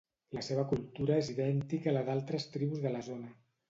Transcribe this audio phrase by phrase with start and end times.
[0.37, 3.37] La seva cultura és idèntica a la d'altres tribus de la zona.